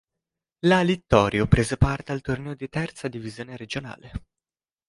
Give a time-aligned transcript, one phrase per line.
[0.61, 4.11] La Littorio prese parte al torneo di Terza Divisione Regionale.